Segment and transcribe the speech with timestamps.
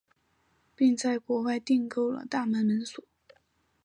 [0.75, 3.05] 并在国外订购了大门门锁。